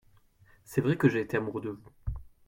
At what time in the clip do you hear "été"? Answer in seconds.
1.21-1.37